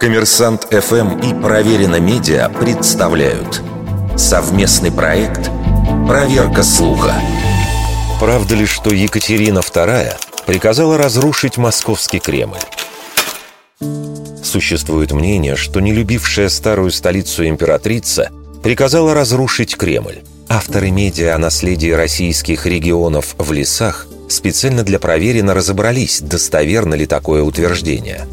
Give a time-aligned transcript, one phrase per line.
[0.00, 3.60] Коммерсант ФМ и Проверено Медиа представляют
[4.16, 5.50] совместный проект
[6.06, 7.14] «Проверка слуха».
[8.20, 10.14] Правда ли, что Екатерина II
[10.46, 12.60] приказала разрушить московский Кремль?
[14.44, 18.30] Существует мнение, что не любившая старую столицу императрица
[18.62, 20.20] приказала разрушить Кремль.
[20.48, 27.42] Авторы медиа о наследии российских регионов в лесах специально для проверено разобрались, достоверно ли такое
[27.42, 28.28] утверждение.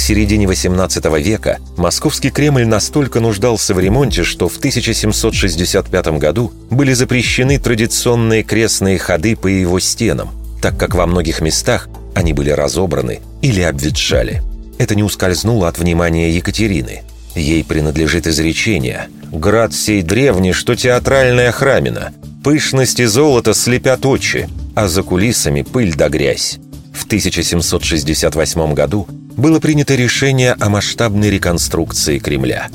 [0.00, 7.58] Середине XVIII века московский Кремль настолько нуждался в ремонте, что в 1765 году были запрещены
[7.58, 10.30] традиционные крестные ходы по его стенам,
[10.62, 14.42] так как во многих местах они были разобраны или обветшали.
[14.78, 17.02] Это не ускользнуло от внимания Екатерины.
[17.34, 22.12] Ей принадлежит изречение «Град сей древний, что театральная храмина.
[22.42, 26.58] Пышности золота слепят очи, а за кулисами пыль да грязь».
[26.92, 29.06] В 1768 году
[29.40, 32.68] было принято решение о масштабной реконструкции Кремля.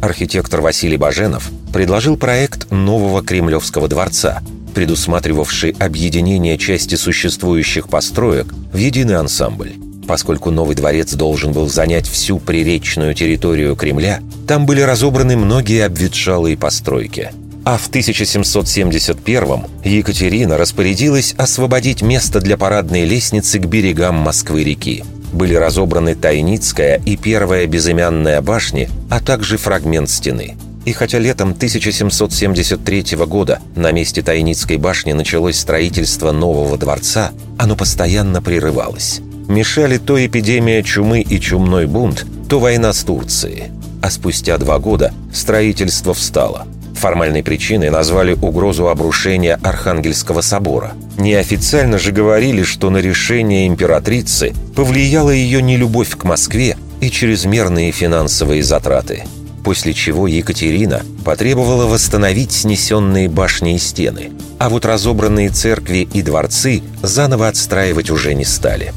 [0.00, 4.42] Архитектор Василий Баженов предложил проект нового Кремлевского дворца,
[4.74, 9.72] предусматривавший объединение части существующих построек в единый ансамбль.
[10.06, 16.56] Поскольку новый дворец должен был занять всю приречную территорию Кремля, там были разобраны многие обветшалые
[16.56, 17.30] постройки.
[17.64, 25.04] А в 1771-м Екатерина распорядилась освободить место для парадной лестницы к берегам Москвы-реки.
[25.32, 30.56] Были разобраны Тайницкая и первая безымянная башни, а также фрагмент стены.
[30.84, 38.40] И хотя летом 1773 года на месте Тайницкой башни началось строительство нового дворца, оно постоянно
[38.40, 39.20] прерывалось.
[39.48, 43.64] Мешали то эпидемия чумы и чумной бунт, то война с Турцией.
[44.02, 46.66] А спустя два года строительство встало–
[47.00, 50.92] Формальной причиной назвали угрозу обрушения Архангельского собора.
[51.16, 58.62] Неофициально же говорили, что на решение императрицы повлияла ее нелюбовь к Москве и чрезмерные финансовые
[58.62, 59.22] затраты.
[59.64, 66.82] После чего Екатерина потребовала восстановить снесенные башни и стены, а вот разобранные церкви и дворцы
[67.00, 68.92] заново отстраивать уже не стали.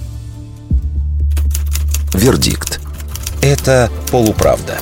[2.13, 2.81] Вердикт.
[3.41, 4.79] Это полуправда.